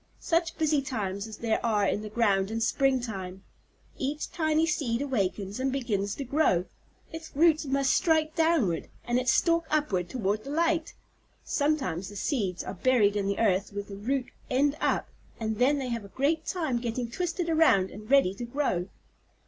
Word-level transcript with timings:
Such 0.19 0.57
busy 0.57 0.81
times 0.81 1.27
as 1.27 1.37
there 1.37 1.63
are 1.63 1.85
in 1.85 2.01
the 2.01 2.09
ground 2.09 2.49
in 2.49 2.59
spring 2.59 2.99
time! 3.01 3.43
Each 3.99 4.31
tiny 4.31 4.65
seed 4.65 4.99
awakens 4.99 5.59
and 5.59 5.71
begins 5.71 6.15
to 6.15 6.23
grow. 6.23 6.65
Its 7.13 7.31
roots 7.35 7.65
must 7.67 7.91
strike 7.93 8.33
downward, 8.35 8.87
and 9.05 9.19
its 9.19 9.31
stalk 9.31 9.67
upward 9.69 10.09
toward 10.09 10.43
the 10.43 10.49
light. 10.49 10.95
Sometimes 11.43 12.09
the 12.09 12.15
seeds 12.15 12.63
are 12.63 12.73
buried 12.73 13.15
in 13.15 13.27
the 13.27 13.37
earth 13.37 13.73
with 13.73 13.89
the 13.89 13.95
root 13.95 14.25
end 14.49 14.75
up, 14.81 15.07
and 15.39 15.59
then 15.59 15.77
they 15.77 15.89
have 15.89 16.03
a 16.05 16.07
great 16.07 16.47
time 16.47 16.79
getting 16.81 17.11
twisted 17.11 17.47
around 17.47 17.91
and 17.91 18.09
ready 18.09 18.33
to 18.33 18.43
grow." 18.43 18.87